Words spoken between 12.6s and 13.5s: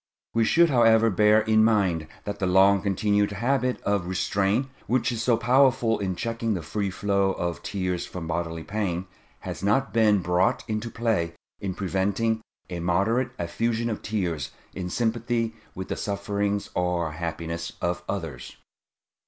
a moderate